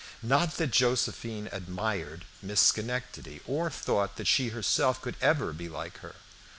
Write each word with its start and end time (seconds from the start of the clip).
Not 0.23 0.57
that 0.57 0.71
Josephine 0.71 1.47
admired 1.51 2.25
Miss 2.41 2.59
Schenectady, 2.59 3.39
or 3.45 3.69
thought 3.69 4.15
that 4.15 4.25
she 4.25 4.47
herself 4.49 4.99
could 4.99 5.15
ever 5.21 5.53
be 5.53 5.69
like 5.69 5.99
her. 5.99 6.15